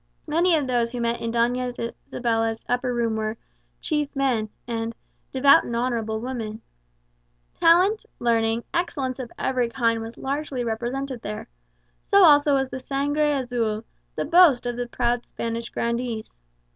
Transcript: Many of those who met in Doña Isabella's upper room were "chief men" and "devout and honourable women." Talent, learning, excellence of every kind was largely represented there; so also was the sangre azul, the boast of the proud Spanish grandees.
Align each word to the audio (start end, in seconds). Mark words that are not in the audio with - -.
Many 0.25 0.55
of 0.55 0.65
those 0.65 0.91
who 0.91 0.99
met 0.99 1.21
in 1.21 1.31
Doña 1.31 1.69
Isabella's 2.07 2.65
upper 2.67 2.91
room 2.91 3.15
were 3.17 3.37
"chief 3.81 4.15
men" 4.15 4.49
and 4.67 4.95
"devout 5.31 5.63
and 5.63 5.75
honourable 5.75 6.19
women." 6.19 6.59
Talent, 7.59 8.07
learning, 8.17 8.63
excellence 8.73 9.19
of 9.19 9.31
every 9.37 9.69
kind 9.69 10.01
was 10.01 10.17
largely 10.17 10.63
represented 10.63 11.21
there; 11.21 11.47
so 12.07 12.23
also 12.23 12.55
was 12.55 12.69
the 12.69 12.79
sangre 12.79 13.31
azul, 13.43 13.83
the 14.15 14.25
boast 14.25 14.65
of 14.65 14.75
the 14.75 14.87
proud 14.87 15.23
Spanish 15.23 15.69
grandees. 15.69 16.33